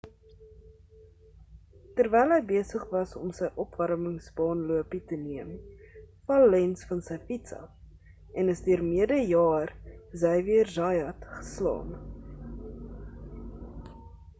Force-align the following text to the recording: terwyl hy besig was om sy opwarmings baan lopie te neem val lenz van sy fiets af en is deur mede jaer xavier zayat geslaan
terwyl 1.99 2.31
hy 2.35 2.39
besig 2.51 2.85
was 2.95 3.11
om 3.19 3.33
sy 3.39 3.49
opwarmings 3.63 4.29
baan 4.39 4.63
lopie 4.71 5.03
te 5.11 5.19
neem 5.27 5.51
val 6.31 6.47
lenz 6.55 6.83
van 6.93 7.05
sy 7.09 7.19
fiets 7.29 7.55
af 7.59 8.35
en 8.43 8.51
is 8.57 8.65
deur 8.71 8.85
mede 8.89 9.21
jaer 9.33 9.75
xavier 10.25 10.75
zayat 10.81 11.31
geslaan 11.37 11.93